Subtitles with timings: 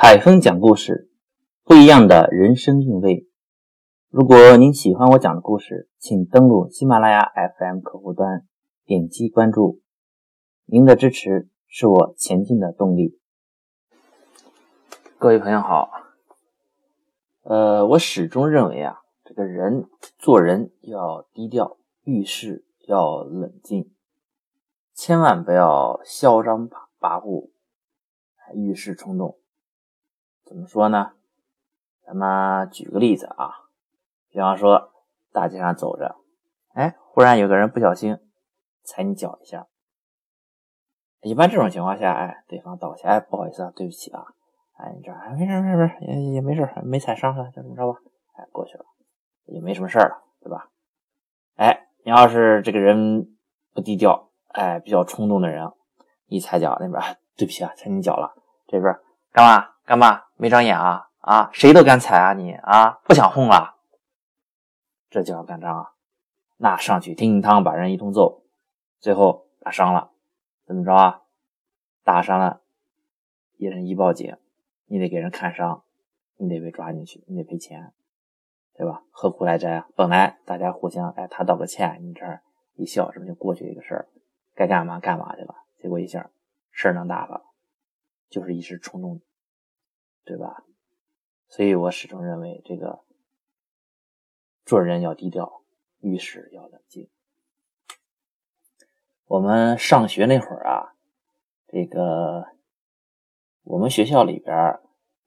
[0.00, 1.10] 海峰讲故事，
[1.64, 3.26] 不一样的人生韵味。
[4.08, 8.46] 如果您喜欢我讲的故事，请登录喜马拉雅 FM 客户端，
[8.84, 9.80] 点击关注。
[10.66, 13.18] 您的支持是我前进的动力。
[15.18, 15.90] 各位朋友好，
[17.42, 23.90] 呃，我始终认为啊，这个人做人要低调，遇事要冷静，
[24.94, 27.50] 千万不要嚣张跋跋扈。
[28.54, 29.36] 遇事冲动，
[30.48, 31.12] 怎么说呢？
[32.06, 33.68] 咱们举个例子啊，
[34.30, 34.94] 比方说
[35.30, 36.16] 大街上走着，
[36.72, 38.18] 哎，忽然有个人不小心
[38.82, 39.66] 踩你脚一下，
[41.20, 44.24] 一般这种情况下，哎，对方倒下，哎，不好意思啊，对不起啊，
[44.78, 47.98] 哎，你这哎，没事没事没事，也也没事，没踩伤了，就这么着吧，
[48.38, 48.86] 哎，过去了，
[49.44, 50.70] 也没什么事了，对吧？
[51.56, 53.36] 哎，你要是这个人
[53.74, 55.70] 不低调，哎，比较冲动的人，
[56.24, 57.18] 一踩脚那边。
[57.36, 58.34] 对不起啊，踩你脚了。
[58.66, 58.98] 这边
[59.30, 60.22] 干嘛干嘛？
[60.38, 61.50] 没长眼啊啊！
[61.52, 63.00] 谁都敢踩啊你啊！
[63.04, 63.74] 不想混了，
[65.10, 65.92] 这就要干仗啊！
[66.56, 68.44] 那上去叮当把人一通揍，
[69.00, 70.12] 最后打伤了，
[70.64, 71.22] 怎么着啊？
[72.04, 72.60] 打伤了，
[73.56, 74.36] 一人一报警，
[74.86, 75.82] 你得给人看伤，
[76.36, 77.92] 你得被抓进去，你得赔钱，
[78.74, 79.02] 对吧？
[79.10, 79.88] 何苦来哉啊？
[79.96, 82.42] 本来大家互相哎，他道个歉，你这儿
[82.76, 84.08] 一笑，是不就过去一个事儿？
[84.54, 86.30] 该干嘛干嘛去了，结果一下。
[86.70, 87.42] 事儿能大发，
[88.30, 89.20] 就是一时冲动，
[90.28, 90.62] 对吧？
[91.48, 93.00] 所以我始终认为，这个
[94.66, 95.62] 做人要低调，
[96.00, 97.08] 遇事要冷静。
[99.24, 100.92] 我们上学那会儿啊，
[101.66, 102.44] 这个
[103.62, 104.54] 我们学校里边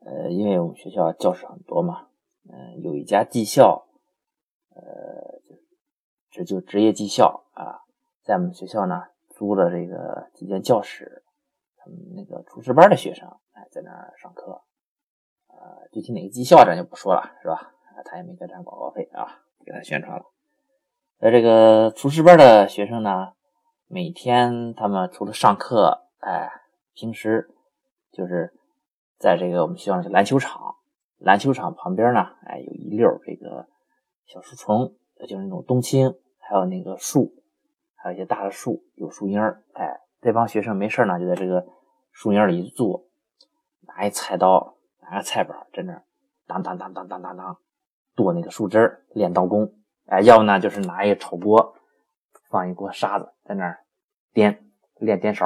[0.02, 2.10] 呃，因为我们学校教室很多嘛，
[2.48, 3.88] 嗯，有一家技校，
[4.70, 5.42] 呃，
[6.30, 7.82] 这就职业技校啊，
[8.22, 11.24] 在我们学校呢租了这个几间教室。
[11.84, 14.62] 他们那个厨师班的学生，哎，在那儿上课，
[15.62, 17.72] 呃，具体哪个技校咱就不说了，是吧？
[18.04, 20.26] 他也没给咱广告费啊，给他宣传了。
[21.20, 23.34] 那这个厨师班的学生呢，
[23.88, 26.50] 每天他们除了上课，哎，
[26.94, 27.47] 平时
[28.12, 28.52] 就是
[29.19, 30.78] 在这个我们学校的篮球场，
[31.19, 33.68] 篮球场旁边呢，哎，有一溜这个
[34.25, 34.96] 小树丛，
[35.28, 37.31] 就是那种冬青，还有那个树，
[37.96, 40.00] 还有一些大的树，有树荫儿，哎。
[40.24, 41.66] 这帮学生没事呢，就在这个
[42.12, 43.07] 树荫里一坐，
[43.88, 44.75] 拿一菜刀，
[45.12, 46.02] 拿菜板，在那
[46.48, 47.58] 当当当当当当当
[48.16, 49.74] 剁那个树枝练刀工。
[50.06, 51.76] 哎，要不呢就是拿一个炒锅，
[52.50, 53.84] 放一锅沙子，在那儿
[54.32, 55.46] 颠练颠勺。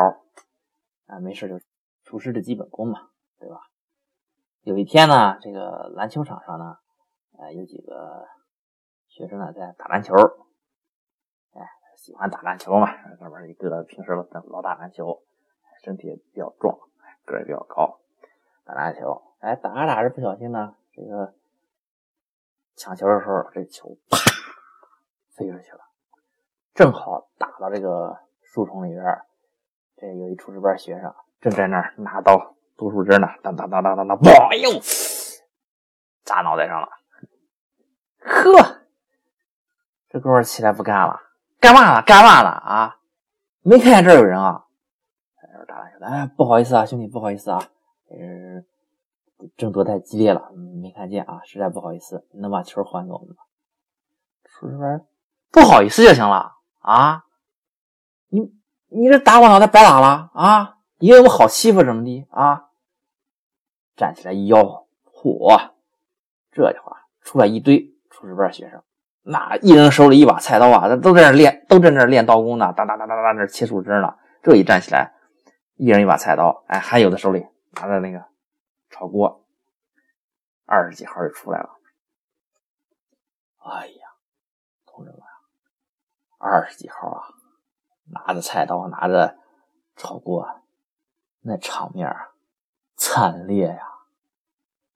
[1.08, 1.60] 啊，没事就
[2.04, 3.10] 厨师的基本功嘛，
[3.40, 3.60] 对吧？
[4.62, 6.78] 有一天呢，这个篮球场上呢，
[7.40, 8.28] 呃，有几个
[9.08, 10.14] 学生呢在打篮球。
[11.98, 12.92] 喜欢打篮球嘛？
[13.18, 15.24] 哥们儿一个平时老打篮球，
[15.84, 16.78] 身体也比较壮，
[17.26, 18.00] 个儿也比较高，
[18.64, 19.24] 打篮球。
[19.46, 21.32] 哎，打着打着不小心呢，这个
[22.76, 24.18] 抢球的时候，这球啪
[25.36, 25.82] 飞出去了，
[26.74, 29.04] 正好打到这个树丛里边。
[29.98, 34.72] 这有一厨师班学生正在那儿拿刀剁树枝呢，当当当当当当，哇呦，
[36.24, 36.90] 砸脑袋上了。
[38.22, 38.82] 呵，
[40.10, 41.22] 这哥们起来不干了。
[41.60, 42.02] 干嘛了？
[42.02, 42.98] 干嘛了啊？
[43.62, 44.66] 没看见这有人啊？
[46.02, 47.60] 哎，不好意思啊，兄弟，不好意思啊，
[48.10, 48.64] 呃，
[49.58, 50.52] 争夺太激烈了，
[50.82, 53.36] 没看见啊，实在不好意思，能把球还给我们吗？
[54.44, 55.06] 厨师班，
[55.52, 57.24] 不好意思就行了啊？
[58.30, 58.42] 你
[58.90, 60.78] 你这打我脑袋白打了啊？
[61.00, 62.70] 以为我好欺负怎么的啊？
[63.96, 64.64] 站起来一吆
[65.04, 65.72] 喝，嚯，
[66.52, 68.82] 这家伙出来一堆厨师班学生。
[69.24, 74.14] 那一人手里一把菜刀啊，都在那练，都在那练刀工呢，哒哒哒哒哒，那切树枝呢。
[74.44, 75.14] 这一站起来，
[75.76, 78.24] 一人一把菜刀，哎，还有的手里拿着那个
[78.96, 79.46] 炒锅，
[80.64, 81.82] 二十几号就出来了。
[83.58, 84.16] 哎呀，
[84.86, 85.20] 同志们，
[86.38, 87.28] 二十几号啊，
[88.06, 89.38] 拿着菜刀，拿着
[89.98, 90.62] 炒锅，
[91.42, 92.36] 那场面啊，
[92.96, 93.86] 惨烈呀，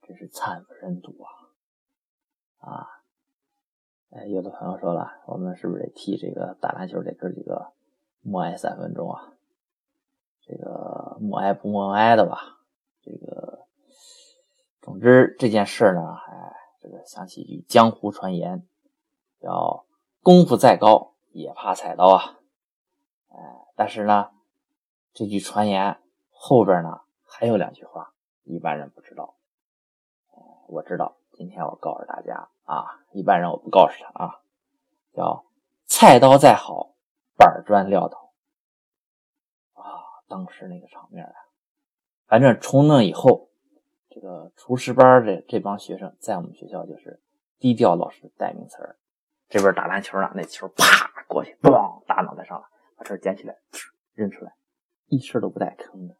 [0.01, 3.01] 真是惨不忍睹啊，啊！
[4.11, 7.73] 哎，有的朋友说了，我们是不是得替这个打篮球这哥几个
[8.21, 9.33] 默哀三分钟啊？
[10.39, 12.61] 这个默哀不默哀的吧？
[13.01, 13.58] 这个，
[14.89, 18.65] 总之这件事呢，哎，这个想起一句江湖传言，
[19.39, 19.85] 叫
[20.23, 22.39] “功夫再高也怕菜刀啊”。
[23.29, 23.37] 哎，
[23.75, 24.31] 但是呢，
[25.13, 26.01] 这句传言
[26.31, 28.13] 后边呢还有两句话，
[28.45, 29.35] 一般人不知道。
[30.67, 31.17] 我知道。
[31.33, 34.41] 今天我告诉大家啊，一般人我不告诉他啊，
[35.13, 35.45] 叫
[35.85, 36.95] 菜刀再好，
[37.37, 38.31] 板砖撂倒
[39.73, 40.01] 啊。
[40.27, 41.35] 当时那个场面啊，
[42.25, 43.48] 反正从那以后，
[44.09, 47.21] 这个厨师班这这帮学生在我们学校就是
[47.59, 48.97] 低调老师的代名词儿。
[49.47, 53.55] 这边打篮球呢，那球啪过去，咣打脑袋上了，把这捡起来
[54.13, 54.53] 扔出来，
[55.07, 56.15] 一声都不带吭的。